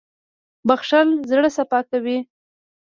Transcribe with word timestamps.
•بښل 0.67 1.09
زړه 1.29 1.49
صفا 1.57 1.79
کوي. 1.91 2.17